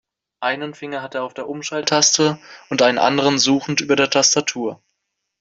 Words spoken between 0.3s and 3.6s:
Einen Finger hat er auf der Umschalttaste und einen anderen